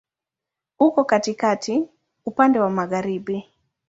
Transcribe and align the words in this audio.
Uko 0.79 1.05
katikati, 1.05 1.83
upande 2.25 2.59
wa 2.59 2.69
magharibi. 2.69 3.45